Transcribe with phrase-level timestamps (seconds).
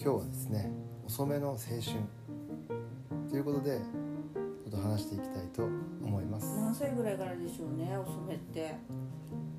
[0.00, 0.70] 今日はですね
[1.04, 1.66] 遅めの青春
[3.28, 3.80] ということで
[4.64, 6.56] ちょっと話していきたいと思います。
[6.56, 8.76] 何歳ぐらいからでしょうね遅めって。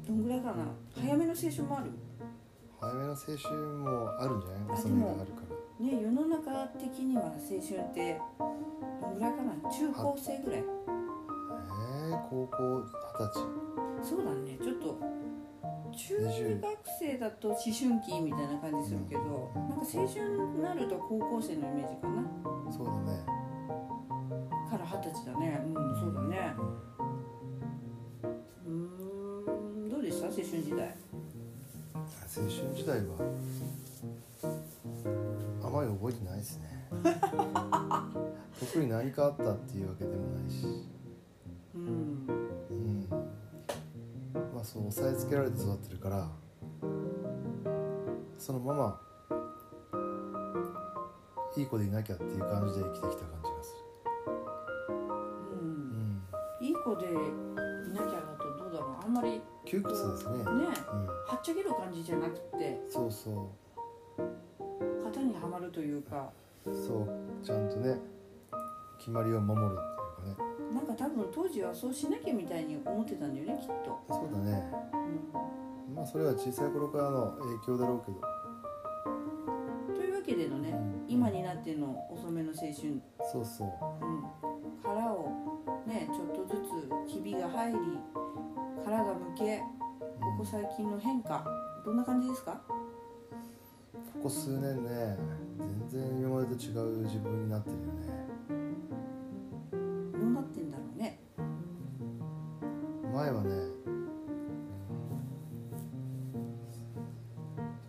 [0.07, 0.65] どんぐらいかな。
[0.95, 1.91] 早めの青春もある？
[2.79, 4.59] 早めの青春もあるんじゃない？
[4.69, 5.41] あ遅めがあるか
[5.79, 5.85] ら。
[5.85, 8.21] ね世の中的には青春って
[9.01, 9.53] どんぐらいかな？
[9.69, 10.59] 中高生ぐらい。
[10.59, 13.33] えー、高校二十
[14.01, 14.09] 歳。
[14.09, 14.57] そうだね。
[14.63, 14.97] ちょっと
[15.91, 19.21] 中学生だと思春期みたいな感じするけど
[19.55, 20.21] なんか青春
[20.55, 22.23] になると高校生のイメージかな？
[22.71, 23.25] そうだね。
[24.69, 25.61] から二十歳だね。
[25.65, 26.53] うんそうだね。
[28.65, 28.71] うー
[29.85, 30.27] んどうでした？
[30.27, 30.95] 青春時代。
[31.95, 32.03] 青
[32.43, 33.15] 春時代は。
[35.63, 36.87] あまり覚えてないですね。
[38.59, 40.65] 特に何かあったっていうわけでもないし。
[41.75, 41.89] うんう
[42.33, 42.48] ん
[44.59, 46.27] まあそう押さえつけられて育ってるから
[48.37, 48.99] そのまま
[51.55, 53.75] いい子でいなきゃっていう感じで生きてきた感じがす
[54.89, 55.61] うる。
[55.61, 55.67] うん。
[56.15, 56.23] ん。
[56.59, 59.05] いい子でいなきゃだとどうだろう。
[59.05, 60.35] あんまりね窮屈ですね。
[60.35, 60.65] うん。
[60.65, 60.73] は
[61.35, 63.49] っちゃける感じじゃなくてそうそ
[65.05, 66.29] 型にはまるというか。
[66.65, 67.45] うそう。
[67.45, 67.97] ちゃんとね
[68.97, 69.98] 決まりを守る
[70.73, 74.71] なんか多分当時はそうしなきゃみたいに思ってたんだよねきっと、そうだね。
[75.91, 78.17] うまあそれは小さい頃からの影響だろうけど、
[79.93, 81.05] ん、というわけでのねうん。
[81.07, 82.73] 今になっての遅めの青春、
[83.31, 83.67] そうそう。
[84.05, 84.23] うん、
[84.83, 85.31] 殻を
[85.87, 86.61] ねちょっとず
[87.07, 87.77] つひびが入り
[88.85, 89.65] 殻がむけこ
[90.37, 91.43] こ最近の変化
[91.83, 92.61] どんな感じですか？
[94.13, 95.17] ここ数年ね
[95.89, 98.58] 全然今までと違う自分になってるよね
[103.29, 103.49] 前はね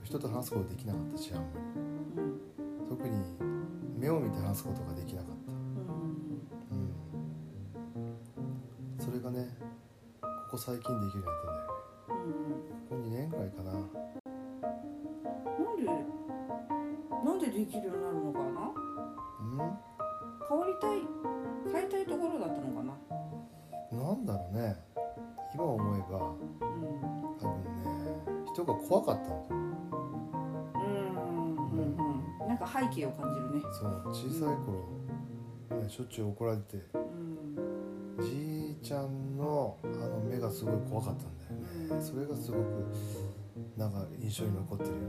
[0.02, 1.60] 人と話すことできなかったしあんまり。
[2.22, 2.40] うん
[2.90, 3.16] 特に
[3.96, 5.54] 目を見て話すことができなかっうん
[6.58, 6.74] た。
[7.96, 8.18] うん。
[8.98, 9.48] それがね
[10.20, 11.66] ここ最近できるようになっ
[12.08, 12.48] たんだよね。
[12.90, 13.72] うんここ2年くらいかな。
[13.72, 13.84] なん
[15.76, 15.84] で
[17.24, 18.44] なんでできるようになるのかな？
[19.40, 19.56] うん？
[20.48, 20.98] 変わりたい
[21.72, 22.92] 変えたいところだったのかな？
[24.02, 24.76] なんだろうね
[28.74, 29.46] ね人が怖かったんだよ。
[29.50, 29.58] うん。
[31.56, 31.86] うん。
[32.42, 32.48] うん。
[32.48, 33.62] なんか背景を感じるね。
[33.72, 33.88] そう。
[34.12, 38.24] 小さい頃、ね、しょっちゅう怒られてうん。
[38.24, 42.04] じいちゃんのあの目がすごい怖かったんだよね。
[42.04, 42.62] それがすごく
[43.76, 45.02] なんか印象に残ってるよね、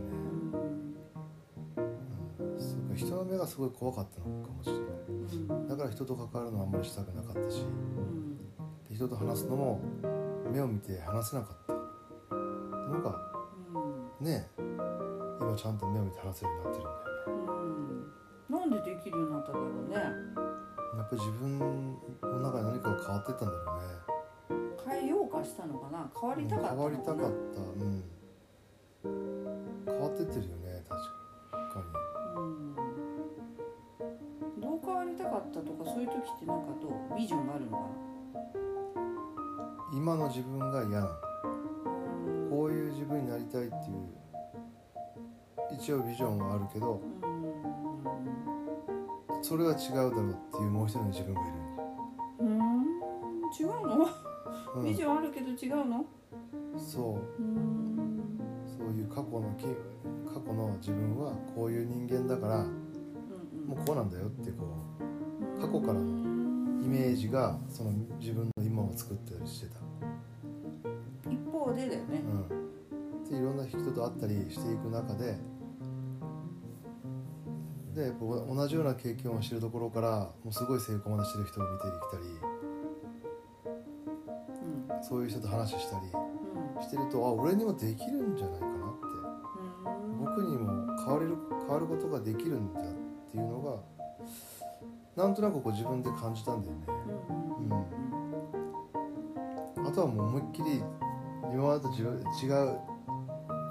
[1.78, 4.84] うん、そうか人の目がすごい怖かったのかもしれない。
[5.08, 5.68] うん。
[5.68, 7.62] だから人と関わるのはあんまりしたくなかったし。
[7.62, 7.66] う
[8.02, 8.38] ん。
[8.90, 9.80] で人と話すのも
[10.52, 11.74] 目を見て話せなかった。
[12.92, 13.31] なんかうん
[14.22, 17.66] ね今ちゃんと目を見て話せるようになってるんだよね。
[18.50, 18.56] うん。
[18.60, 19.96] なんでできるようになったんだろうね。
[19.96, 21.60] やっぱり自分
[22.22, 23.84] の中で何かが変わってったんだろうね。
[24.86, 26.10] 変えようかしたのかな。
[26.20, 27.26] 変わりたかった変わりたかった。
[27.26, 28.04] うん。
[29.86, 31.84] 変わってってるよね確か
[32.38, 32.76] うん。
[34.62, 37.18] どう変わりたかったとかそういう時ってなんかどう？
[37.18, 37.90] ビジョンがあるのかな。
[39.92, 41.10] に今の自分が嫌なの
[42.72, 43.78] うんこういう自分になりたいっていう
[45.74, 47.02] 一応ビジョンはあるけど
[49.42, 51.44] それは違うだろうっていうもう一人の自分がい
[52.40, 52.62] うんうん
[53.60, 54.06] 違うの？
[54.06, 54.12] る、
[54.76, 56.06] うん、ビジョンあるけど違うの？
[56.78, 57.42] そう。
[57.42, 58.40] うん。
[58.66, 59.66] そういう過去のき
[60.34, 62.64] 過去の自分はこういう人間だから
[63.68, 64.66] もうこうなんだよってこ
[65.60, 66.04] 過去からのう
[66.84, 69.82] イメージがその自分の今を作ったりしてた、
[71.30, 72.22] 一方でだよね。
[72.50, 72.61] うん、
[73.32, 75.38] でいろんな人と会ったりしていく中で
[77.96, 82.24] で同じような経験をしてるところからもうすごい成功までしてる人を見てきたり
[84.96, 85.04] うん。
[85.04, 86.82] そういう人と話したりうん。
[86.82, 89.06] してるとあ俺にもできるんじゃないかなって。
[89.86, 90.20] うん。
[90.20, 92.84] 僕にも変われる変わることができるんだっ
[93.30, 93.62] ていうの
[95.16, 96.86] がなんとなくこう自分で感じたんだよね。
[99.76, 99.86] うん。
[99.86, 100.82] あとはもう思いっきり
[101.54, 102.91] 今までと違う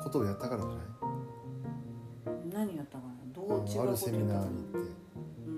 [0.03, 0.79] ことをやったからじゃない？
[2.53, 3.11] 何やったかな？
[3.33, 4.79] どう違うあることセミナーに行って、
[5.47, 5.55] うん。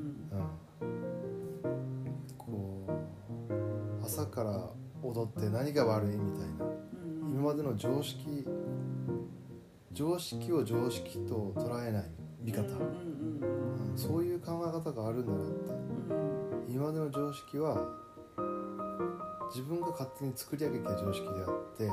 [0.82, 2.86] うん、こ
[4.00, 4.70] う朝から
[5.02, 6.64] 踊って何が悪いみたいな。
[6.64, 6.72] うん
[7.32, 8.46] 今までの常識
[9.92, 12.04] 常識を常識と捉えない
[12.40, 13.98] 見方、うんうんうん。
[13.98, 15.70] そういう考え方があるんだなって。
[16.10, 16.66] うん。
[16.66, 17.76] うん今までの常識は
[19.50, 21.90] 自分が勝手に作り上げた常識であって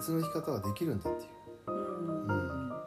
[0.00, 2.68] 別の生き方ができるんだっていう、うん。
[2.70, 2.78] なん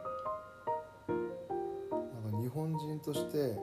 [2.32, 3.56] か日本人として、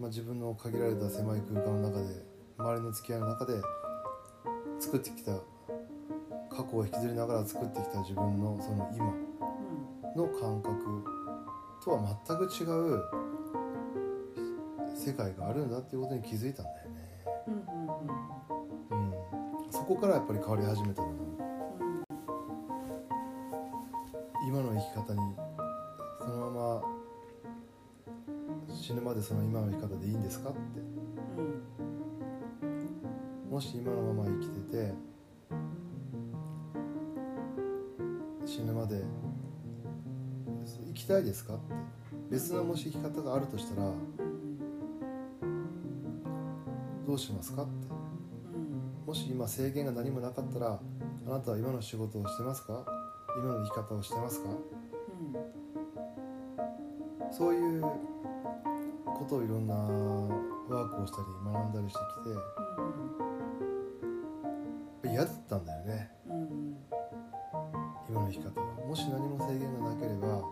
[0.00, 2.24] まあ、自分の限られた狭い空間の中で
[2.56, 3.52] 周りの付き合いの中で
[4.80, 5.32] 作ってきた
[6.48, 9.12] 過去を引きずりながら作ってきた自分のその今
[10.16, 11.04] の感覚
[11.84, 12.64] とは全く違
[12.96, 13.02] う
[14.96, 16.96] 世界があるんだっていうことに気づいたんだよね。
[17.48, 19.04] うん、うん
[19.64, 21.13] うん、そこからやっぱり変わり始めたの。
[24.54, 25.34] 今の生き方に
[26.20, 26.82] そのまま
[28.72, 30.58] 死ぬまでその今の生き方でいいんですかって。
[31.40, 31.64] うん
[33.50, 34.94] もし今のまま生きてて
[38.46, 39.02] 死ぬまで
[40.86, 41.74] 生きたいですかって。
[42.30, 43.90] 別のもし生き方があるとしたら
[47.04, 47.72] どうしますかって。
[48.54, 49.04] うん。
[49.04, 50.78] もし今制限が何もなかったら
[51.26, 52.93] あなたは今の仕事をしてますか？
[53.36, 54.48] 今の生き方をしてますか？
[57.30, 62.40] そういうことをいろんなワークをしたり学んだりしてきてやっ
[65.02, 66.10] ぱ嫌だったんだよね。
[66.28, 66.34] うん。
[66.34, 66.76] うん
[68.06, 68.66] 今の生き方は。
[68.86, 70.42] もし何も制限がなければっ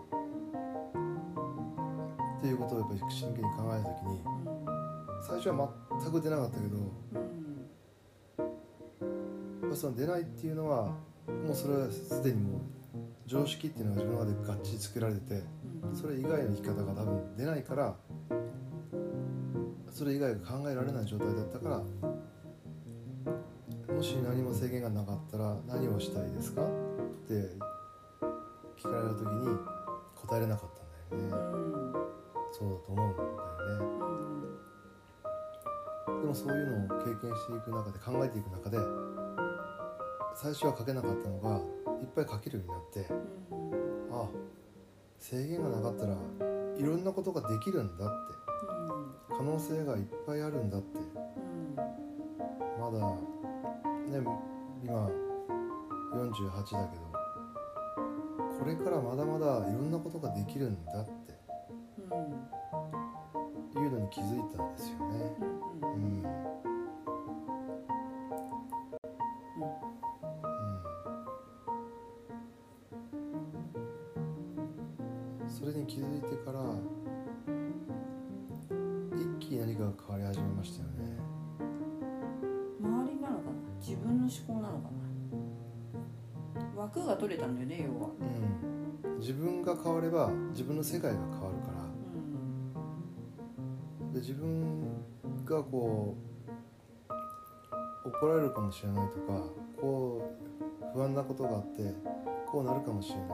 [2.41, 4.19] ていうことをやっぱり真剣に考えた時に
[5.25, 5.69] 最初は
[6.01, 6.81] 全く出なかったけどや
[9.67, 10.87] っぱその出ないっていうのは
[11.27, 12.52] もうそれはすでにもう
[13.33, 15.41] 常識っていうのが自分の中でがっちり作られてて
[15.93, 17.95] それ以外の生き方が多分出ないから
[19.89, 21.81] それ以外が考えられない状態だったから
[23.93, 26.61] もし何も制限がなかったら何をしたいですか？
[26.61, 26.65] っ
[27.27, 27.33] て
[28.77, 29.57] 聞かれた時に
[30.15, 30.69] 答えれなかっ
[31.09, 31.59] たんだよね。
[32.51, 33.29] そうだと思うんだよ
[36.09, 36.21] ね。
[36.21, 38.77] でもそういうのを経験していく中で考えていく中で
[40.35, 41.61] 最初は書けなかったのが
[42.03, 43.05] いっぱい書けるようになって
[44.11, 44.27] あ
[45.17, 46.13] 制限がなかったら
[46.77, 48.43] いろんなことができるんだって。
[49.35, 50.99] 可能性がいっぱいあるんだって。
[52.79, 52.99] まだ
[54.09, 54.23] ね
[54.83, 55.09] 今
[56.13, 57.03] 48だけど
[58.59, 61.13] これからまだまだいろんなことができるんだって。
[63.79, 65.35] いうのに気づいたんですよね。
[65.81, 66.23] うん。
[66.25, 66.42] うん
[79.85, 81.17] が変わり始めましたよね。
[82.81, 84.89] 周りなのかな自分の思考なのか
[86.75, 86.81] な。
[86.81, 88.09] 枠が取れたんだよね要は。
[89.05, 91.83] うん、自分が変われば自分の世界が変わるから。
[94.13, 94.83] で自分
[95.45, 96.15] がこ
[98.05, 99.43] う怒られるかもしれないとか
[99.79, 100.21] こ
[100.93, 101.93] う不安なことがあって
[102.51, 103.27] こうなるかもしれない。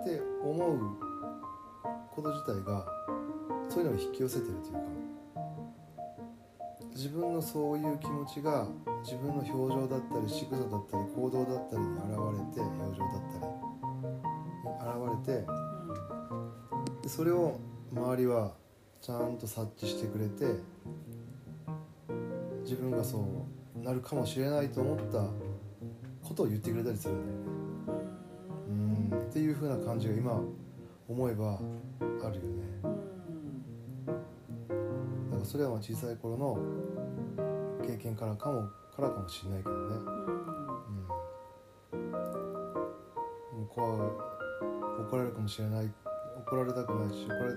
[0.00, 0.78] って思う
[2.14, 2.86] こと自体が
[3.68, 4.80] そういうのを引き寄せてるというか
[6.98, 8.66] 自分のそういう気持ちが
[9.04, 12.10] 自分の表情だったり仕草だったり行動だったりに現れ
[12.52, 13.58] て表情だったり。
[14.64, 15.46] に現れて
[17.02, 17.60] でそれを
[17.92, 18.52] 周りは
[19.00, 20.60] ちゃんと察知してくれて
[22.64, 23.24] 自分がそ
[23.76, 25.24] うなるかもしれないと思った
[26.26, 27.44] ことを言ってくれたりするんだよね。
[28.70, 30.40] うんっていう風な感じが今
[31.08, 31.60] 思えば
[32.24, 32.97] あるよね。
[35.48, 36.58] それはまあ小さい頃の
[37.82, 39.96] 経験からかもからかもしれないけどね。
[41.94, 42.02] うん。
[42.02, 44.00] もう怖い
[45.08, 45.90] 怒られるかもしれない。
[46.46, 47.08] 怒られたくない。
[47.14, 47.54] し怒られ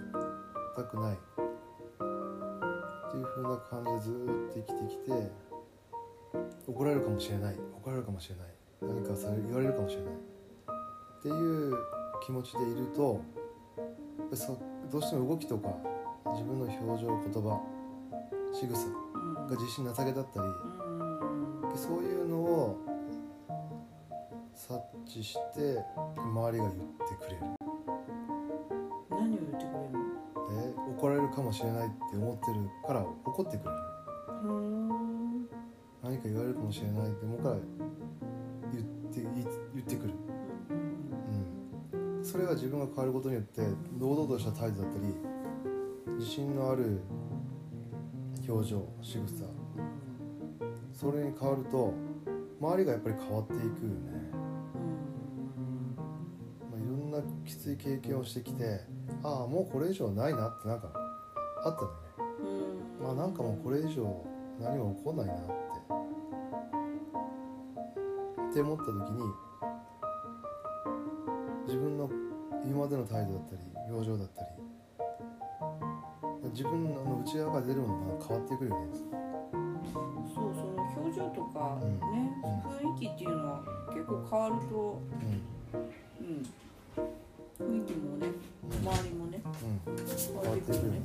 [0.73, 1.15] たくない。
[1.15, 1.17] っ
[3.11, 5.31] ていう風な感じでずっと生きてきて
[6.67, 7.55] 怒られるかもしれない。
[7.75, 8.47] 怒られるかもしれない。
[8.81, 10.13] 何かされ言われるかもしれない。
[10.13, 10.17] っ
[11.21, 11.73] ていう
[12.25, 13.21] 気持ちでいると
[14.33, 14.57] そ
[14.89, 15.75] どうしても動きとか
[16.31, 17.80] 自分の表情言葉
[18.61, 18.75] 仕草
[19.49, 20.45] が自信なさげだったり
[21.75, 22.77] そういうのを
[24.53, 25.79] 察知して
[26.15, 27.41] 周りが言ってくれる。
[29.09, 30.45] 何を言ってくれるの？
[30.93, 33.77] で怒られるかもしれないって思ってるから怒ってくれる。
[36.03, 37.55] 何か言われるかもしれないって思うから
[38.71, 39.23] 言って
[39.73, 40.13] 言ってくる、
[41.95, 43.63] うん、それが自分が変わることによって
[43.99, 45.15] 堂々とした態度だったり
[46.19, 47.01] 自信のある
[48.51, 49.45] 表情仕草。
[50.91, 51.93] それに変わると
[52.59, 53.75] 周りがやっぱり変わっていくよね、
[56.69, 58.81] まあ、いろんなきつい経験をしてきて
[59.23, 60.91] ああもうこれ以上ないなってなんか
[61.63, 61.95] あったんだよね。
[63.01, 64.25] まあなんかもうこれ以上
[64.59, 65.43] 何も起こんないなって。
[68.51, 69.33] って思った時に
[71.67, 72.09] 自分の
[72.65, 74.60] 今までの態度だったり表情だったり
[76.51, 78.87] 自分の内側から出るものが変わってくるよね
[80.35, 82.89] そうその表情とかうんね、うん。
[82.91, 85.81] 雰囲気っていうのは結構変わると、うん。
[86.25, 86.45] うん、
[87.59, 88.27] 雰囲気もね
[88.83, 89.95] 周りもねうん。
[89.95, 91.01] 変変わわっててくるよね。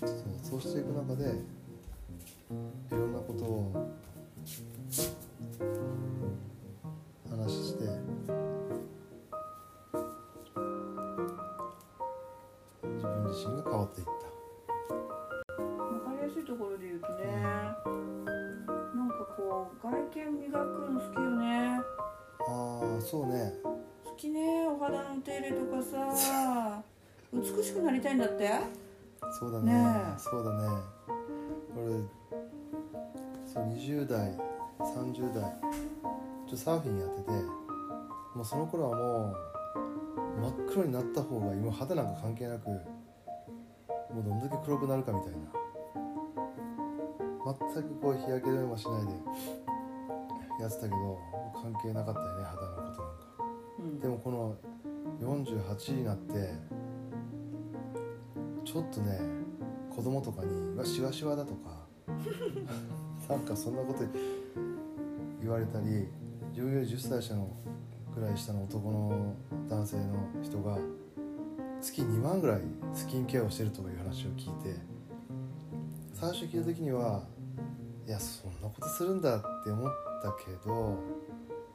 [0.00, 0.10] そう
[0.42, 1.53] そうしていく中で
[13.74, 14.12] 変わっていった。
[15.58, 21.80] 分かりやすいところで言うとねなんかこう外見磨くの好きよね。
[22.46, 23.52] ああそうね。
[24.04, 26.82] 好きねお肌の手入れとかさ。
[27.34, 28.48] 美しくなりたいんだって？
[29.40, 29.72] そうだね。
[29.74, 30.18] ねえ。
[30.18, 30.68] そうだね。
[31.76, 32.04] 俺
[33.44, 34.38] そう20代
[34.78, 35.48] 30代ちょ
[36.46, 39.36] っとサーフィンやっててもうその頃はもう
[40.42, 42.68] 真っ黒になった方が今肌なんか関係なく
[44.14, 45.38] もうどんだけ黒くなるかみたいな。
[47.44, 49.12] 全くこう日焼け止めもしないで
[50.62, 51.18] やってたけど
[51.52, 53.02] 関係なかったよね肌のことなんか。
[53.80, 54.00] うん。
[54.00, 54.56] でもこの
[55.20, 56.54] 48になって
[58.64, 59.20] ちょっとね
[59.94, 61.86] 子供とかに「わしわしわだ」とか
[63.28, 64.00] なんかそんなこと
[65.40, 66.08] 言われたり
[66.50, 67.48] 自分より10歳下の
[68.14, 69.34] ぐらい下の男の
[69.68, 70.78] 男性の人が
[71.84, 72.60] 月2万ぐらい
[72.94, 74.80] スキンケアをしてるとかいう話を聞いて
[76.14, 77.22] 最初聞いた時には
[78.06, 80.98] いやそんなことするんだって思ったけど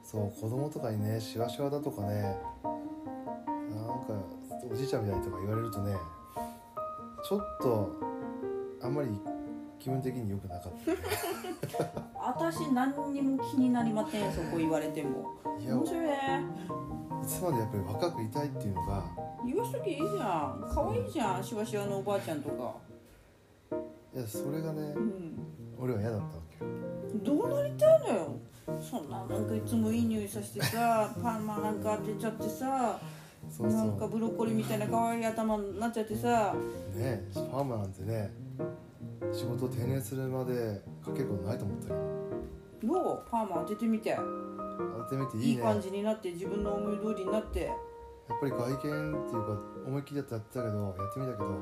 [0.01, 4.13] そう子供とかにねしわしわだとかねなんか
[4.71, 5.95] おじいちゃんみたいとか言われるとね
[7.27, 7.95] ちょっと
[8.81, 9.09] あんまり
[9.77, 10.73] 気分的に良くなかっ
[12.15, 15.39] 私何にも気になりませんそこ言われても。
[15.43, 16.41] たいや面白いね。
[17.23, 20.71] いつまでやっぱり若くいたいっていうのが言わしときゃいいじゃん。
[20.73, 22.75] 可愛いじゃんしわしわのおばあちゃんとか。
[24.15, 25.39] いやそれがねうん。
[25.79, 26.71] 俺は嫌だったわけよ。
[27.23, 28.35] どうなりたいのよ。
[28.81, 32.99] そんななんかいつもいい匂いさせてさ パーマなんか当てちゃってさ
[33.49, 36.53] そうそなんかうブロッコリーみたいな可愛い頭になっちゃってさ。
[36.95, 38.31] ねファーマーなんてね
[39.31, 41.93] 仕事を定年するまでかけることないと思ったけ
[42.87, 42.93] ど。
[42.93, 43.23] どう？
[43.29, 44.15] パーマ当ててみて。
[44.15, 45.51] 当ててみていいね。
[45.53, 47.71] いい感じになって自分の思い通りになって
[48.29, 51.55] やっぱり外見っていうか思いっきりやってたけどやってみたけどや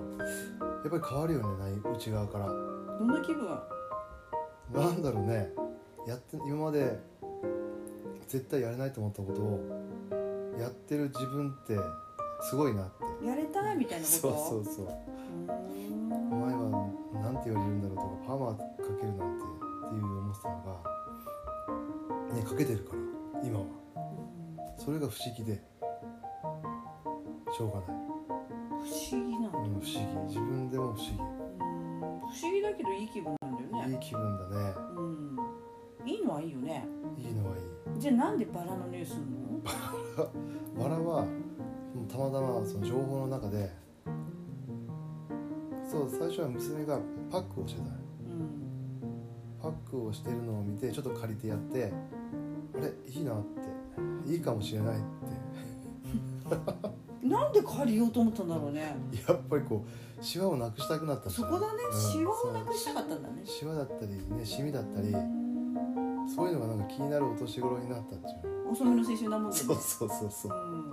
[0.88, 2.48] っぱり変わるよね内側から。
[2.48, 3.48] どんな気分？
[4.74, 5.50] なんだろうね。
[6.06, 7.00] やって今まで
[8.28, 9.60] 絶対やれないと思ったことを
[10.60, 11.78] やってる自分って
[12.42, 12.90] すごいなっ
[13.22, 13.26] て。
[13.26, 14.20] やれたいみたいなこと？
[14.20, 14.28] そ
[14.60, 14.86] うそうそう。
[14.86, 18.64] 前はなんて言われるんだろうとかパーマか
[19.00, 23.00] けるなんてっていう思ってたのがねかけてるから
[23.48, 23.66] 今は。
[24.78, 25.62] それが不思議で
[27.58, 27.92] しょうがない、不
[28.86, 30.00] 思議なんだうん、不思議。
[30.28, 31.18] 自分でも不思うん。
[32.20, 33.88] 不思議だけどいい気分なんだよね。
[33.88, 34.76] 議いい気分だね。
[34.96, 35.38] うん。
[36.06, 36.86] いいのはいいよね。
[37.18, 37.60] いいのはい
[37.98, 38.00] い。
[38.00, 39.28] じゃあなんでバラの匂いするの？
[40.78, 41.26] バラは
[42.08, 43.72] たまたまその情報の中で
[45.90, 47.00] そう最初は娘が
[47.32, 48.62] パックをしてたのうん。
[49.60, 51.92] パックをしてるのを見てちょっと借りてやって
[52.76, 54.32] あれいいなって。
[54.32, 55.06] いいかもしれないって
[57.28, 58.96] なんで借りようと思ったんだろうね。
[59.28, 61.84] やっぱりこうシワをなくしたくなったそこだね。
[61.92, 62.00] うん。
[62.00, 63.42] シワをなくしたかったんだね。
[63.46, 65.12] シワだったりねシミだったり
[66.34, 68.72] そういうのがなんか気になるお年頃になったっていう。
[68.72, 69.64] 遅めの青春なもんでね。
[69.64, 70.52] そうそうそうそう。
[70.52, 70.92] うん。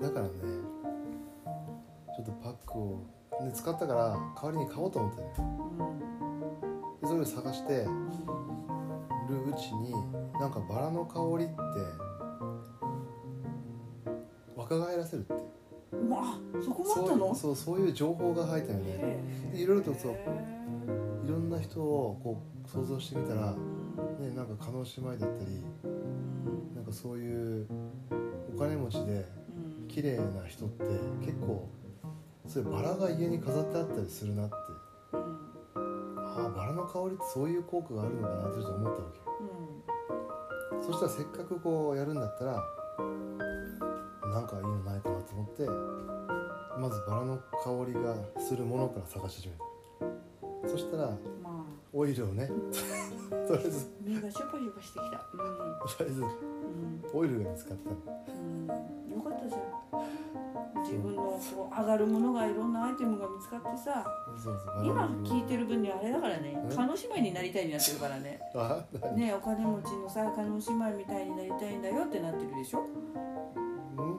[0.00, 0.32] だからね
[2.16, 3.04] ちょっとパックを、
[3.42, 5.94] ね、使ったから代わりに買おうと思ったのよ。
[7.00, 7.84] でそれを探して
[9.28, 9.92] るうちに
[10.38, 11.54] なんかバラの香りって
[14.78, 15.34] 若返らせるって
[15.92, 15.96] う。
[15.96, 17.34] んまあそこもあったの？
[17.34, 19.18] そうそういう情報が入ったよね。
[19.54, 20.14] いろいろとそうへ
[21.24, 26.74] いろんな人をこう想像してみたら、ね、ーなんか叶姉妹だったりうん。
[26.74, 27.66] なんかそういう
[28.56, 29.28] お金持ちで
[29.80, 29.88] うん。
[29.88, 30.84] 綺麗な人って
[31.24, 31.68] 結構
[32.46, 34.54] そういうバラが家に飾ってあったりするなって。
[35.14, 35.52] うん。
[36.18, 39.22] ああバラの香りってそういう効果があるのかなってちょっと思ったわけよ。
[40.80, 42.64] そしたらせっかくこうやるんだったら
[44.32, 45.66] なんかいいのないかなと思って
[46.80, 49.54] まずバラの香りがするものから探し始め
[50.62, 51.14] たそしたらま
[51.46, 51.62] あ。
[51.92, 52.46] オイルをね
[53.46, 55.18] とりあえず目がシュパシュパしてきた。
[55.18, 56.30] とりあえずうん。
[57.12, 57.90] オイルが見つかった。
[57.90, 57.96] の
[58.28, 58.66] うん。
[58.66, 60.82] よかったじゃん。
[60.82, 64.04] 自分のこう上がるものがいろんなアイテムが見つかってさ
[64.42, 66.56] そうそう今聞いてる分にはあれだからね。
[66.70, 66.74] え？
[66.74, 68.40] 叶姉妹になりたいになってるからね。
[69.14, 72.80] ねお金持ちのさ叶姉妹みたいになりたいんだよってなってるでしょ？
[72.80, 73.31] うん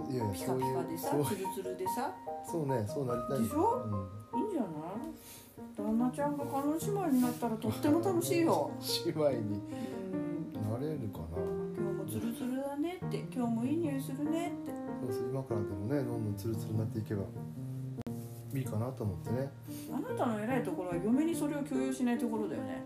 [0.10, 2.12] いやいやピカそういうピカでさそうツルツルでさ。
[2.46, 3.82] そうねそうなりたいでしょ？
[4.34, 4.70] うん、いいんじゃない？
[5.78, 8.72] 旦那ちゃんが観音姉妹になったらとっても楽しいよ。
[9.06, 9.38] 姉妹に。
[9.38, 9.42] う
[10.58, 10.72] ん。
[10.72, 11.38] なれるかな。
[11.78, 13.26] 今日もツルツルだねって。
[13.34, 14.72] 今日もいい匂いするねって。
[15.06, 17.24] そうそう今からでもねどんどんツルツルになっていけば
[18.54, 19.52] いいかなと思ってね。
[19.92, 22.86] あなたの偉いところは嫁にそれを共有しないところだよね。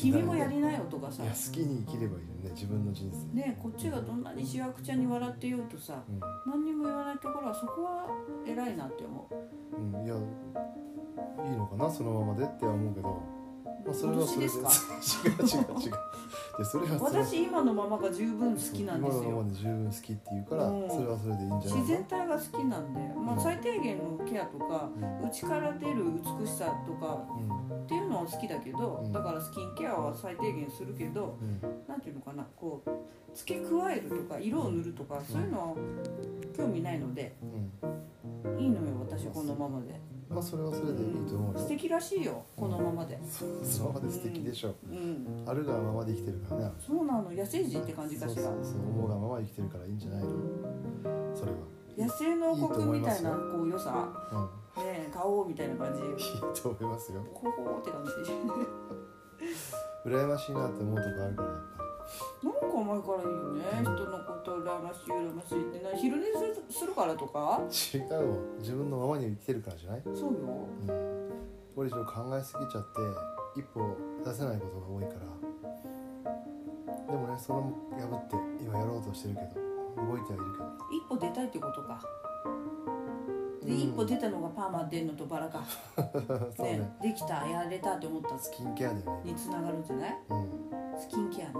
[0.00, 1.22] 君もやりなよとかさ。
[1.24, 2.50] いや好きに生きればいいよね。
[2.54, 3.36] 自分の人生。
[3.36, 6.20] ねこっちがどんなにしわくちゃに笑ってようとさうん。
[6.46, 8.06] 何にも言わないところはそこは
[8.46, 9.76] 偉いなって思う。
[9.76, 13.22] うん、いやいいのかなそのままでっては思うけど、
[13.84, 14.68] まあ、それはそれですか？
[15.28, 15.88] 違う違う違う。
[15.88, 19.22] いやそれは私今のままが十分好きなんですよ。
[19.22, 20.88] 今のままで十分好きって言うから、うん。
[20.90, 25.26] それはそれでいいんじゃない自然体が好きなんで、まあ、うん最低限のケアとかうん。
[25.28, 26.04] 内から出る
[26.40, 27.24] 美しさとか
[27.70, 27.84] うん。
[27.84, 29.12] っていうのは好きだけど、うん。
[29.12, 31.60] だからスキンケアは最低限するけどうん。
[31.88, 32.46] なんていうのかな？
[32.56, 32.90] こう
[33.34, 35.74] 付け加えるとか色を塗るとかそういうのは
[36.56, 38.60] 興味ないのでうん。
[38.60, 40.00] いいのよ私このままで
[40.34, 41.58] まあそれはそれでいいと思うよ。
[41.58, 43.18] 素敵らしいよこのままで。
[43.28, 44.92] そそのままで素敵でしょ、う。
[44.92, 46.72] んあるがままで生きてるからね。
[46.78, 48.42] そうなの野生児って感じかしら。
[48.42, 48.80] そうそうそう。
[48.80, 50.28] 思うがまま生きてるからいいんじゃないの？
[51.34, 51.58] それは。
[51.96, 54.08] 野生の王国みたいなこう良さ。
[54.76, 54.84] うん。
[54.84, 56.00] ね顔みたいな感じ。
[56.02, 57.20] いいと思いますよ。
[57.32, 58.10] ここって感じ。
[60.04, 61.48] 羨ましいなって思うとこあるから。
[61.48, 61.73] やっ
[62.42, 63.64] なんか前からいいよね。
[63.82, 66.26] 人のこと羨ましい羨ましいってな昼寝
[66.70, 67.62] するからとか？
[67.94, 68.36] 違うわ。
[68.58, 70.02] 自分のままに生きてるからじゃない？
[70.14, 70.38] そうよ。
[70.88, 71.30] うん。
[71.74, 73.00] これ以上考えすぎちゃって
[73.60, 75.20] 一歩出せないことが多いから。
[77.12, 80.64] でもねそれも破って今やろうとしてるけど動いてはいるけど。
[80.92, 82.00] 一歩出たいってことか
[83.64, 83.78] で、うん。
[83.78, 85.62] 一歩出たのがパーマ出んのとバラか。
[86.56, 86.78] そうね。
[86.78, 89.30] ねできたやれたって思ったスキンケアだよね。
[89.32, 90.18] につながるんじゃない？
[90.30, 91.00] うん。
[91.00, 91.54] スキンケアね。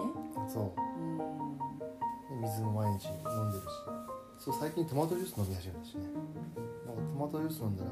[0.48, 0.72] そう。
[1.00, 1.18] うん。
[1.18, 3.12] で水も毎日飲
[3.46, 3.64] んでるし。
[4.38, 6.04] そう最近トマトジュース飲み始めたしね。
[6.04, 7.90] なんかトマトジュース飲んだら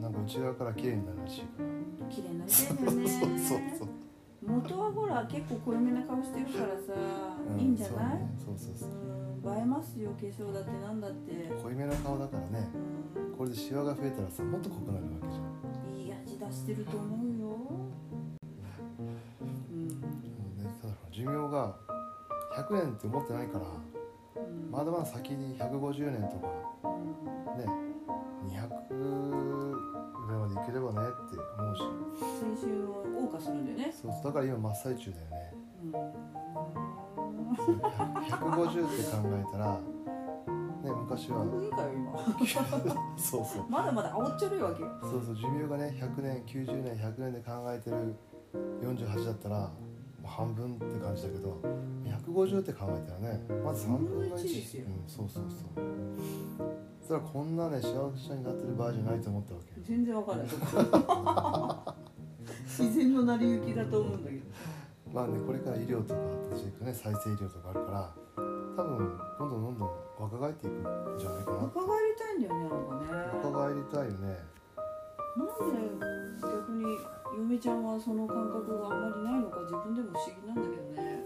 [0.00, 2.08] なんか内側から綺麗になるらしいから。
[2.10, 3.08] 綺麗になりたいんだよね。
[3.40, 3.88] そうそう
[4.46, 6.92] 元はほら結構濃いめな顔してるからさ、
[7.50, 7.58] うん。
[7.60, 8.18] いいんじゃない？
[8.38, 8.88] そう,、そうそうそう。
[8.90, 12.68] うん映えますよ化粧だってなんだって、濃いめの顔だからね
[13.34, 15.96] うこれでシワが増えたらさもっと濃くなるわけじゃん。
[15.96, 17.46] ん、いい味出してると思うよ、
[19.40, 19.88] うん。
[19.88, 19.94] ね、
[20.80, 21.76] ただ寿命が
[22.56, 23.66] 100年って思ってないから
[24.42, 26.48] うんまだまだ先に150年とか
[26.84, 26.88] う
[27.58, 27.58] ん。
[27.58, 27.66] ね
[28.48, 31.82] 200ぐらいまでいければねって思うし。
[31.82, 31.88] 青
[32.56, 35.54] 春を謳歌するんだよね、そうそうだから今真っ最中だよね。
[35.84, 35.92] うん、
[38.30, 39.80] 150って考えたら
[40.84, 41.44] ね昔は。
[43.16, 43.70] そうそう。
[43.70, 44.90] まだまだ煽っちゃるわけよ。
[45.00, 48.14] そうそう寿命がね100年90年100年で考えてる
[48.82, 49.70] 48だったら
[50.24, 51.60] 半分って感じだけど
[52.26, 54.84] 150って考えたらねまず3分の1 3分の一ですよ。
[54.86, 55.84] うん、そうそうそう。
[57.00, 60.38] そしたらこんなね幸せになってる場合じゃないと思ったわけ全然わかん。
[60.38, 60.48] な い
[62.66, 64.42] 自然の成り行きだと思うんだけど
[65.14, 68.10] まあねこれから医療とか発展していくね再生医療とかあるから
[68.76, 70.82] 多分どんどんどんどん若返っていくん
[71.16, 71.58] じゃないかな。
[71.58, 73.06] 若返りたいんだよねなんかね。
[73.44, 74.38] 若返りたいよね。
[75.38, 76.98] なんで逆に
[77.38, 81.22] 嫁ちゃんはその感覚があんまりないのか自分でも不思議なんだけどね。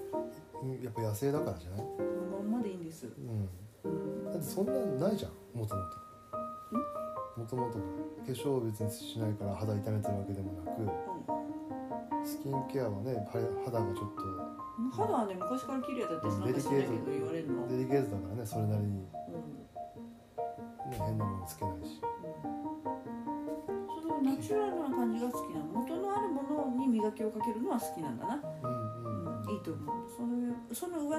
[0.63, 1.81] うんやっぱ野生だからじゃない？
[1.81, 3.49] まんまでいいんです、うん。
[3.85, 5.97] うん、だってそんなんないじゃんもともと
[7.41, 7.83] もともと化
[8.27, 11.38] 粧を別にしないから肌痛めてるわけでもなく
[12.29, 13.25] スキンケアはねは
[13.65, 14.13] 肌がちょっ
[14.79, 19.09] うん、肌はね昔から綺麗だってなんかしないけど言われるの、とデリケートだからねそれなりに、ね、
[20.85, 20.93] うん。
[20.93, 22.05] 変なものつけないし。
[23.89, 25.67] そのナチュラルな感じが好きなの。
[25.73, 29.97] 元のあるものに磨きをかけるのは好きなんだな、うんうんうん、いいと思う。
[30.13, 31.19] そのその上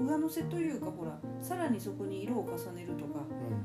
[0.00, 3.20] 上乗せというかほらさらにそこに色を重ねるとか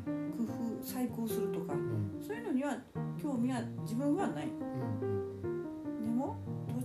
[0.05, 0.33] うん。
[0.35, 2.21] 工夫細工するとかうん。
[2.21, 2.77] そういうのには
[3.19, 4.47] 興味は自分はない。
[4.47, 4.49] う
[5.05, 5.36] ん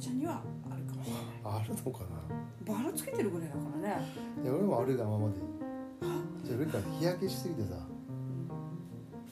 [0.02, 2.04] ちゃんにはあるかもしれないあるのか
[2.66, 2.74] な？
[2.74, 4.02] バラつけてるぐらいだからね、
[4.42, 5.42] いや俺もあるがままでいい。
[6.44, 7.76] じゃあ俺から日焼けしすぎてさ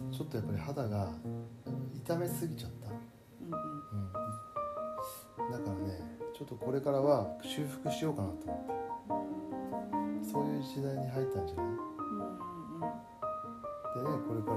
[0.03, 1.13] うんちょっとやっぱり肌が
[1.97, 6.01] 痛めすぎちゃった、うんうんうん、だからね
[6.37, 10.31] ちょっとこれからは修復しようかなと思って。
[10.31, 11.67] そういう時代に入ったんじゃない？
[11.67, 12.81] うん
[14.05, 14.57] でねこれから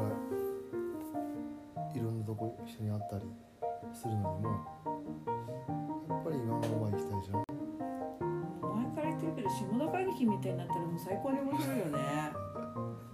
[1.95, 3.26] いろんなとこ人に会ったり
[3.93, 4.65] するのにも
[6.33, 7.43] り今のまま行きたいじゃん。
[8.75, 11.99] 前から言ってるけど下田会議みたいになったらもう最高に面白いよね。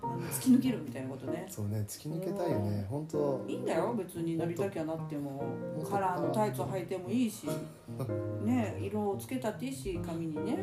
[0.02, 1.46] あの突き抜けるみたいなことね。
[1.50, 2.86] そうね突き抜けたいよね。
[2.90, 3.46] 本当。
[3.48, 5.44] いいんだよ別になりたきゃなっても
[5.90, 7.48] カラーのタイツ履いてもいいし。
[8.44, 10.58] ね色をつけたっていいし髪にね。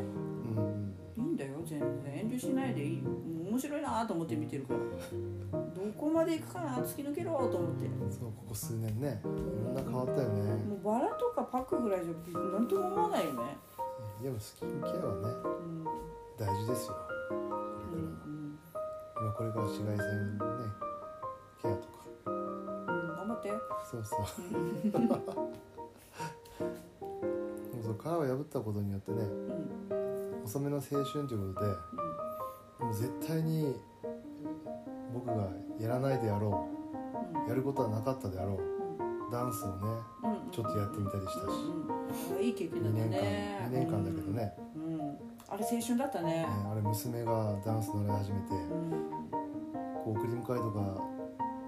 [0.55, 0.95] うんうん。
[1.15, 1.89] いいんだよ全然。
[2.21, 3.03] 遠慮しないでいい。
[3.49, 7.87] 面白いなと思って見てるからどこまで行くかな突き抜けろと思って。
[8.11, 10.51] そうここ数年ねいろんな変わったよね。
[10.65, 13.57] もうバラとかパックぐらいじゃ何とも思わないよね。
[14.21, 15.85] でもスキンケアはねうん。
[16.37, 16.95] 大事ですよ。
[17.29, 17.35] こ
[17.95, 18.87] れうんからは
[19.21, 20.43] 今これから紫外線ね
[21.61, 21.87] ケアとか。
[22.25, 23.51] うん頑張って。
[23.89, 24.19] そうそう。
[24.19, 24.91] うん。
[24.91, 25.15] そ
[27.79, 29.23] うそう殻を破ったことによってねう
[30.41, 30.43] ん。
[30.43, 31.73] 遅めの青春ということで
[32.83, 33.75] もう絶対に
[35.27, 36.65] 僕がやらないであろ
[37.45, 39.73] うやることはなかったであろうダンスをね
[40.23, 40.51] うん。
[40.51, 42.45] ちょっとやってみたりしたし。
[42.45, 43.21] いい経験だ2った年間。
[43.21, 44.53] ね2年間だけどね。
[45.49, 46.31] あれ青春だったね。
[46.31, 48.91] ねあれ娘がダンス習い始めてうん。
[50.05, 51.03] こう送り迎えとか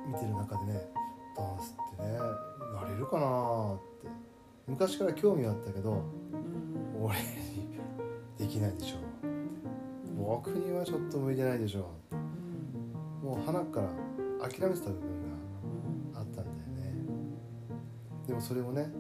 [0.08, 0.90] 見てる中でね
[1.36, 2.22] ダンスってねや
[2.88, 4.08] れるかなーって。
[4.68, 7.04] 昔から興味はあったけどうん。
[7.04, 7.78] 俺に
[8.38, 8.98] できないでしょ。
[10.18, 11.80] 僕にはちょっと向いてないでしょ。
[11.82, 11.99] うん
[13.30, 15.08] もう鼻から諦めてた部分
[15.64, 16.94] うんがあったんだよね。
[18.26, 18.92] でもそれをね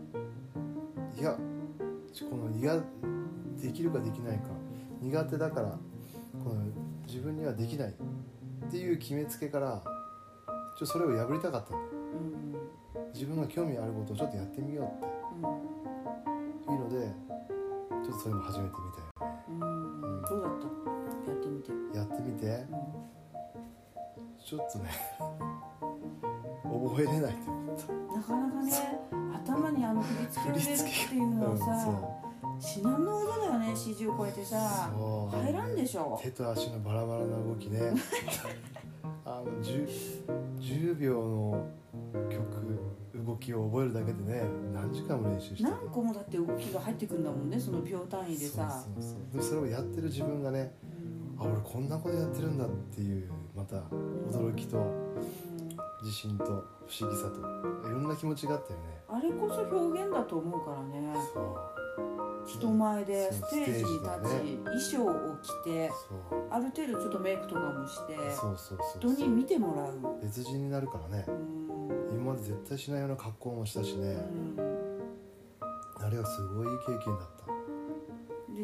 [1.20, 1.36] いや
[2.30, 2.84] この苦
[3.60, 4.50] できるかできないか
[5.02, 5.80] 苦手だから
[6.44, 6.62] この
[7.08, 7.94] 自分にはできないっ
[8.70, 9.82] ていう決めつけから
[10.78, 11.80] ちょそれを破りたかったの。
[11.80, 11.90] うん。
[13.12, 15.08] 自分が興味あることをちょっとやってみようって。
[16.68, 16.76] うん。
[16.76, 17.12] いうので
[18.06, 20.22] ちょっとそれも始めてみたようん。
[20.22, 20.52] どうだっ
[21.26, 21.32] た？
[21.32, 21.72] やってみて。
[21.98, 22.46] やってみて。
[22.46, 23.19] うん
[24.50, 24.90] ちょっとね
[26.64, 28.18] 覚えれないって思った。
[28.18, 28.72] なかなかね
[29.46, 31.66] 頭にあの振り付けを入れるっていうのはさ
[32.60, 34.90] 至難の技だよね指示を超えてさ。
[35.32, 36.20] 入らんでしょ。
[36.24, 37.94] 手と足のバラバラな動きね。
[39.24, 39.88] あの 10,
[40.60, 41.68] 10秒の
[42.32, 44.42] 曲動きを覚えるだけでね
[44.74, 48.84] 何時間も練習して何個もだって動きが入ってくんだもんねその秒単位でさ。
[48.84, 49.38] そうそうそう。
[49.38, 50.74] でそれをやってる自分がね
[51.38, 53.76] あ俺こんなことやってるんだっていうまた
[54.32, 54.78] 驚きと
[56.02, 58.86] 自信と不思議さといろんな気持ちがあったよね。
[59.10, 61.14] あれこそ表現だと思うからね。
[62.48, 65.92] 人前でステージに立ち、ステージ衣装を着て
[66.50, 69.14] ある程度ちょっとメイクとかもしてそうそうそう。
[69.14, 70.22] 人に見てもらう。
[70.24, 71.26] 別人になるからね。
[71.28, 72.16] うん。
[72.16, 74.08] 今まで絶対しないような格好もしたしね。
[74.58, 74.80] うん。
[76.02, 77.59] あれはすごいいい経験だった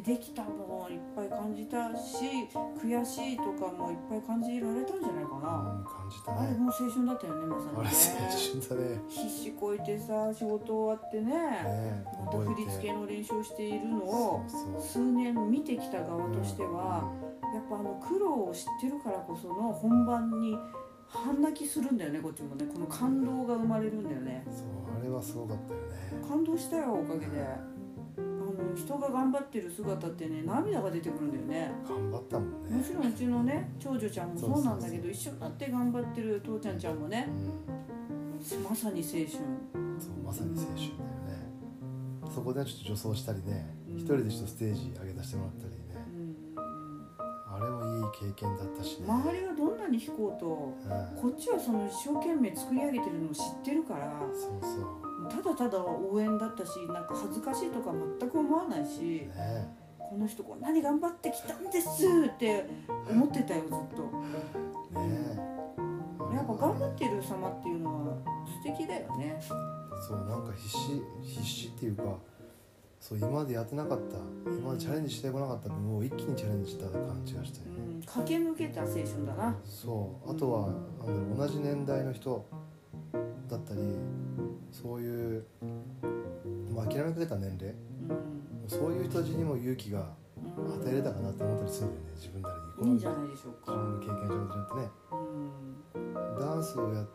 [0.05, 2.47] でできたもいっぱい感じたし
[2.79, 7.89] 悔しいとかもいっぱい感じられたんじゃないかうな、ん感じたあれねもう青春だったよねまさにね。
[8.61, 9.01] 青春だね。
[9.09, 14.45] 必死こいてさ仕事終わってねねまた振り付けの練習をしているのを
[14.79, 17.11] 数年見てきた側としては、
[17.53, 20.57] やっぱあの苦労を知ってるからこその本番に
[21.07, 22.65] 半泣きするんだよねこっちもね。
[22.71, 24.43] この感動が生まれるんだよね。
[24.47, 24.65] うんそう
[24.99, 26.27] あれはすごかったよね。
[26.27, 27.74] 感動したよおかげで
[28.75, 31.71] 人が頑張ってる姿ってね涙が出てくるんだよね。
[31.87, 37.31] 頑張ったもんもねちろんうちのね長女ちゃんもそうなんだけど一緒になって頑張ってる父ちゃんちゃんもねう
[38.59, 39.29] んまさに青春。
[39.99, 40.87] そうまさに青春だよ
[41.39, 41.49] ね。
[42.33, 45.77] そこでちょっと女装したりねうん一人でちょっとステージ上げ出してもらったりね。
[46.17, 46.35] うん。
[46.57, 49.05] あれもいい経験だったしね。
[49.07, 51.21] 周りがどんなに弾こうとうん。
[51.21, 58.99] こっちはその一生懸命作り上げてるのを知ってるからそうそうただただ応援だったしなんか恥ずかしいとか全く思わないし
[59.35, 62.65] ねこの人こんなに頑張ってきたんですって
[63.09, 64.99] 思ってたよずっと。
[64.99, 65.55] ね
[66.33, 69.39] やっぱ頑張ってる様っていうのは素敵だよね。
[70.07, 72.03] そうなんか必死必死っていうか
[72.99, 74.17] そう今までやってなかった
[74.51, 79.55] 今までチャレンジしてこなかった分を一気にチャレンジした感じがしたよね、うん駆け抜けた青春だな。
[79.63, 82.45] そうあとはなんだろう同じ年代の人
[83.49, 83.81] だったり
[84.83, 85.45] そういう、
[86.75, 87.73] まあ、諦めかけた年齢？
[88.09, 88.67] うん。
[88.67, 90.13] そういう人たちにも勇気が
[90.57, 93.71] うん与えれたかなって思ったりするんだよね自分なりにいいんじゃないでしょうか。
[93.71, 94.89] 自分の経験上によってね。
[95.95, 96.39] うん。
[96.39, 97.11] ダンスをやって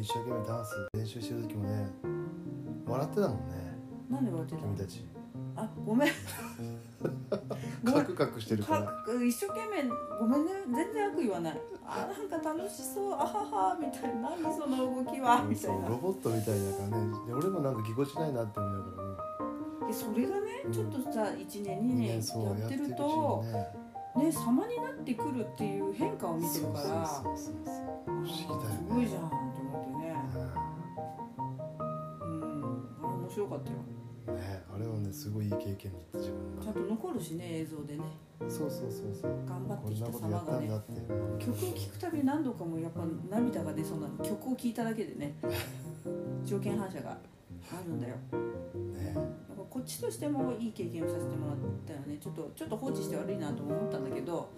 [0.00, 1.90] 一生懸命ダンス練習してる時もね
[2.86, 3.78] 笑ってたもんね。
[4.10, 4.68] なんで笑ってたの？
[4.74, 5.04] 君たち
[5.56, 6.08] あごめん。
[7.84, 8.82] カクカクしてるから。
[8.84, 9.84] か一生懸命
[10.18, 10.52] ごめんね。
[10.66, 11.60] 全然悪意はない。
[11.86, 13.12] あなんか楽しそう。
[13.12, 14.30] あははみたいな。
[14.30, 15.42] 何その動きは？
[15.42, 15.82] みたいな。
[15.82, 19.02] そうロボットみたいだからね俺もなんかぎこちないなって思いなが
[19.80, 20.72] らでそれがねうん。
[20.72, 24.24] ちょっとさ1年2ね年やってるとにね。
[24.26, 27.06] ね様になってくるっていう変化を見てるから。
[27.06, 27.22] す
[28.88, 30.14] ごいじゃんって思ってね。
[32.20, 32.88] うん。
[33.02, 33.76] あれ面白かったよ
[34.74, 38.02] あれはねすごいいい経験だった自分ちゃんと残るしね映像でね。
[38.40, 39.46] がそうそうそうそう。
[39.46, 44.16] 頑張ってきた様がねって曲を聴くたび何度かもやっぱ涙が出そうなの。
[44.18, 45.34] 曲を聴いただけでね。
[46.44, 47.16] 条件反射があ
[47.86, 48.16] るんだよ。
[48.92, 49.16] ね。
[49.70, 51.56] こっちとしてもいい経験をさせてもらっ
[51.86, 52.18] たよね。
[52.20, 54.50] ちょっとちょっと放置して悪いなとも思ったんだけど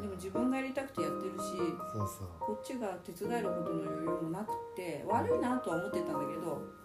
[0.00, 1.44] でも自分がやりたくてやってるし
[1.92, 2.28] そうそう。
[2.40, 6.83] こっちが手伝えるほどの余裕もなくて悪いなとは思ってたんだけど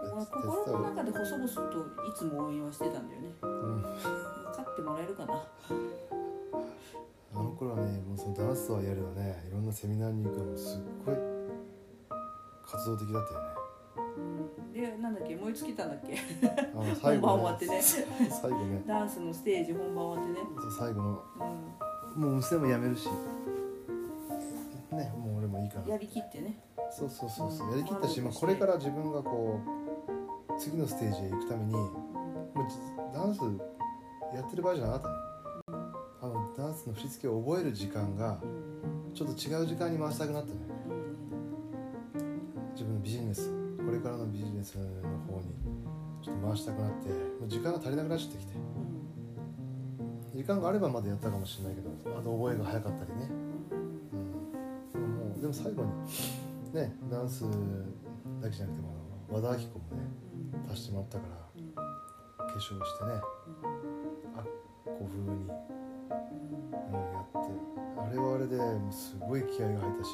[0.00, 3.28] 心の中で細々といつも応援はしてたんだよね。
[3.42, 3.82] うん。
[3.82, 5.42] 勝ってもらえるかな。
[7.34, 11.16] あの頃はねもうそのダンスをやるのねいろんなセミナーに行くのもすっごい
[12.66, 13.46] 活動的だったよね。
[14.16, 14.72] うん。
[14.72, 16.18] でなんだっけ燃え尽きたんだっけ。
[16.74, 17.82] あの本番終わってね。
[17.82, 18.82] 最後ね。
[18.86, 20.46] ダンスのステージ本番終わってね。
[20.56, 21.22] そう最後の。
[22.16, 23.08] うもう娘も辞めるし。
[24.90, 26.58] ねもう俺もいいかなんやりきってね。
[26.90, 27.70] そうそうそうそう。
[27.72, 29.77] やりきったし、まあ、これから自分がこう
[30.58, 31.90] 次のステージへ行くためにもう
[33.14, 33.40] ダンス
[34.34, 35.08] やってる場合じゃなかった
[36.20, 38.38] あのダンスの振り付けを覚える時間が
[39.14, 40.60] ちょっと違う時間に回したくなったのよ。
[40.60, 40.68] ね
[42.72, 44.82] 自分のビジネスこれからのビジネスの
[45.32, 45.54] 方に
[46.22, 48.52] ちょっと回したくなってもう時間が足りなくなっちゃってきて。
[50.38, 53.28] 時間があればまだやったかもしれないけどあと覚えが早かったりね、
[54.94, 55.90] うん、でももうでも最後に
[56.72, 57.42] ねダンス
[58.40, 60.02] だけじゃなくてもあの和田アキ子もね
[60.66, 63.12] うん足してもらったからうん化粧してね
[64.36, 64.42] あ
[64.84, 65.54] こう風に、うん、や
[67.20, 68.56] ってあれはあれで
[68.92, 70.10] すごい気合が入ったし。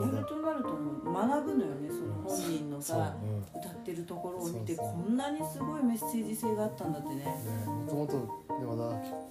[0.00, 3.60] やるとなると学ぶのよねその本人のさうん。
[3.60, 7.16] 歌ってるところを見てこんなにすごいメッセージ性があったんだってね。
[7.16, 7.24] ね、
[7.66, 9.28] もともと和田アキ子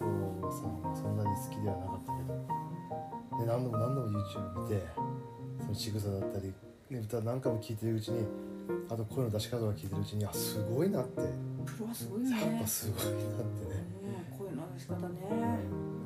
[0.51, 2.35] さんはそんなに好きではなかったけど、
[3.39, 4.85] ね、何度も何度も YouTube 見て
[5.59, 6.53] その仕草だったり、
[6.91, 8.25] ね、歌何回も聴いてるうちに
[8.89, 11.21] あと声の出し方が聞いてるうちにあすごいなって。
[11.65, 15.21] プロはすごいよやねっぱすごいなってね、うん声の出し方うんね。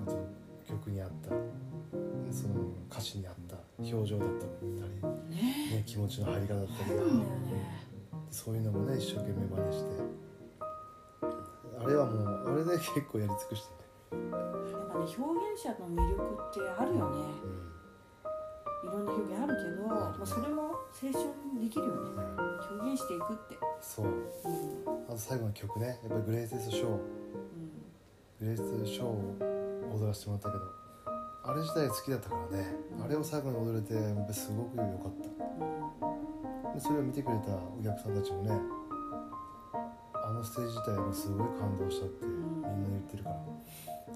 [0.06, 0.28] あと
[0.70, 1.30] 曲に合った。
[2.32, 2.54] その
[2.92, 3.56] 歌詞に合った。
[3.80, 4.68] 表情だったり、
[5.36, 5.78] ね。
[5.78, 7.02] ね、気持ちの入り方だったりね。
[8.30, 9.90] そういうのもね一生懸命真似して。
[11.84, 13.64] あれはもうあれで結構やり尽くし
[14.12, 15.18] てね、やっぱね表現
[15.58, 16.22] 者の魅力
[16.52, 17.18] ってあるよね。
[17.44, 17.76] うん。
[18.86, 21.26] いろんな表現あるけど、まあ、それも青春
[21.62, 22.00] できるよね。
[22.38, 22.46] うん
[22.78, 23.58] 表現していくって。
[23.82, 24.06] そう。
[24.06, 24.14] うん。
[25.08, 25.88] あと最後の曲ね。
[25.88, 26.88] やっぱりグレイテストショー。
[28.40, 29.36] グレイテストショーを
[30.00, 30.64] 踊らせてもらったけど
[31.44, 32.66] あれ自体好きだったからね。
[33.04, 36.74] あれを最後に踊れてやっぱりすごく良かった。
[36.74, 38.52] でそれを見てくれたお客さんたちもね
[40.14, 43.36] あのステージ自体もすごい感動したってみんな言ってるから。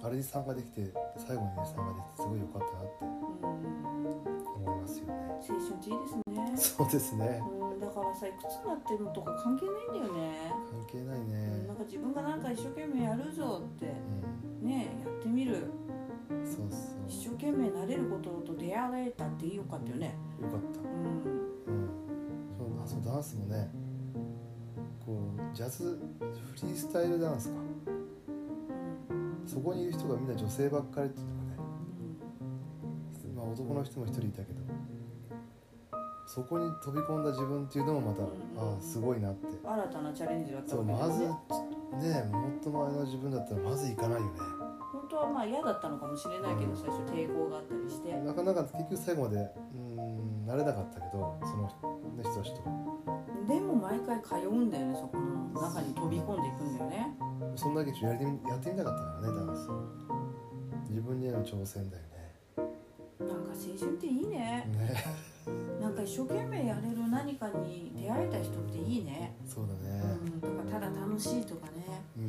[0.02, 4.64] あれに参加できて最後にね参加できてすごい良かったなってうん。
[4.64, 5.14] 思いますよね。
[5.40, 6.29] 青春っていいですね
[6.62, 7.42] そうですね。
[7.54, 10.52] うんだからさいくつになってるのとか関係ないんだよね。
[10.70, 11.66] 関係ないね。
[11.68, 13.94] なんか自分がなんか一生懸命やるぞって
[14.62, 15.58] うねやってみる。
[15.58, 15.62] ん
[16.46, 17.08] そうそう。
[17.08, 20.16] 一生懸命なれることと出会えたってよかったよね。
[20.42, 20.82] よかった。
[20.82, 21.74] うん。
[21.74, 21.90] うん。
[22.58, 23.72] そうあそうダンスもね
[25.06, 25.98] こうジャズ
[26.60, 27.56] フリースタイルダンスか。
[29.10, 29.48] うん。
[29.48, 31.58] そこにいる人がみんな女性ばっかりっていうのがね、
[33.36, 34.60] まあ、男の人も一人いたけど
[36.30, 38.74] そこに飛び込んだ自分っていうのもまた、うん。
[38.74, 39.48] ああすごいなって。
[39.66, 41.42] 新たなチャレンジだったそうわけだまずよ
[41.98, 44.32] ねねもっと前の自分だったらまず行かないよね。
[44.94, 46.78] 本当はまあ嫌だったのかもしれないけど、うん。
[46.78, 48.14] 最初抵抗があったりして。
[48.14, 49.38] なかなか結局最後まで
[49.74, 51.68] うん慣れなかったけどその
[52.22, 52.62] 人たちと。
[53.48, 57.18] でも毎回通うんだよねそこの中に飛び込んでいくんだよね。
[57.56, 57.98] そんだけちょ。
[57.98, 59.68] っとやりやってみたかったからねダンス。
[60.90, 62.04] 自分にへの挑戦だよ
[63.20, 64.38] なんか青春っていいね。
[64.78, 65.29] ね
[66.00, 69.36] か一生懸命やれる何かに出会えた人っていいね。
[69.46, 70.00] そうだうね
[70.38, 72.02] んとかただ楽しいとかね。
[72.18, 72.24] うん。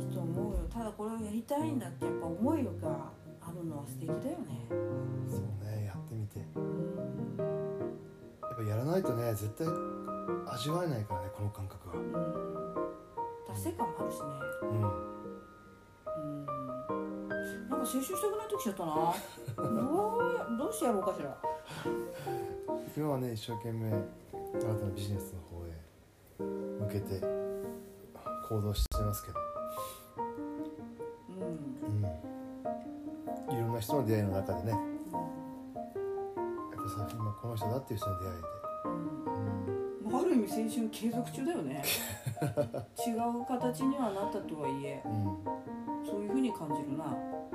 [0.00, 0.58] いいと思うよ。
[0.72, 2.70] ただこれをやりたいんだってやっぱ思いが
[3.40, 4.66] あるのは素敵だよね。
[5.28, 6.40] そうねやってみて。
[6.54, 7.36] うん。
[7.38, 9.66] やっぱやらないとね絶対
[10.54, 11.94] 味わえないからねこの感覚は。
[11.96, 12.12] うん。
[13.48, 14.24] 達成感もあるしね。
[14.62, 14.68] うん。
[16.12, 16.46] うん。
[17.68, 19.14] なんか青春したくなってきちゃったな。
[19.56, 20.16] ど
[20.54, 21.51] うどうしてやろうかしら
[22.96, 25.82] 今はね一生懸命新たなビジネスの方へ
[26.38, 27.42] 向けて
[28.48, 29.38] 行動してますけど、
[31.30, 32.04] うん。
[33.50, 34.70] うん、いろんな人の出会いの中でね。
[34.70, 34.80] やっ
[36.84, 38.42] ぱさ今この人だっていう人の出会いで、
[40.04, 40.16] うん。
[40.16, 41.82] ある意味青春継続中だよね。
[43.06, 45.02] 違う形にはなったとはいえ。
[45.06, 45.44] うんうん、
[46.04, 47.04] そういうふうに感じるな。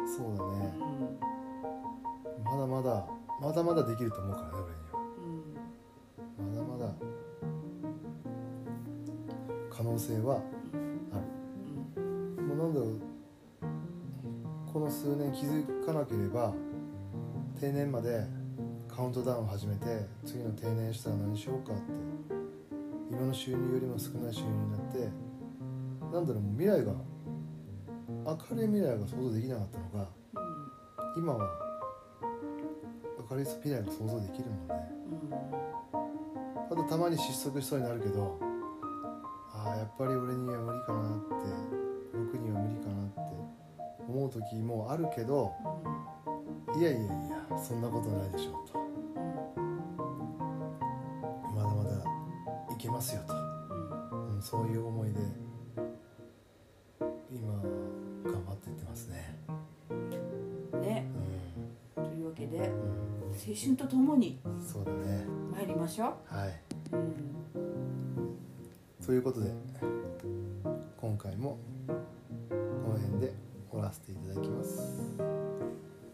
[0.07, 0.73] そうだね。
[2.37, 2.43] うん。
[2.43, 3.05] まだまだ
[3.39, 4.53] まだまだできると思うからね
[6.37, 6.63] 俺には。
[6.65, 6.93] まだまだ
[9.69, 10.41] 可能性は
[11.13, 11.19] あ
[11.99, 12.01] る。
[12.43, 12.99] もうなんだろう
[14.71, 16.53] この数年気づかなければ
[17.59, 18.25] 定年まで
[18.87, 19.85] カウントダウンを始めて
[20.25, 21.81] 次の定年したら何しようかって
[23.11, 25.09] 今の収入よりも少ない収入になって
[26.13, 26.93] なんだろうもう未来が
[28.25, 30.09] 明るい未来が想像できなかったのが
[31.15, 31.66] 今は
[33.29, 34.73] 明るい未来が想像できるもんね。
[36.69, 38.37] あとたまに失速しそうになるけど
[39.53, 41.35] ああやっぱり俺には無理かなって
[42.13, 43.33] 僕には無理かなって
[44.07, 45.53] 思う時もあるけど
[46.77, 48.77] いやいやいやそんなことないでしょうと。
[51.55, 51.89] まだまだ
[52.73, 53.33] いけますよと、
[65.97, 66.13] しょ？
[66.25, 66.53] はい。
[69.03, 69.51] ということで
[71.01, 71.57] 今回も
[71.87, 72.55] こ
[72.91, 73.33] の辺で
[73.71, 75.17] 終わらせていただきます。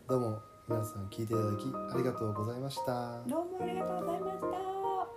[0.08, 3.24] どうも皆さん聞いていただきありがとうございました。
[3.28, 5.13] どうもありがとうございました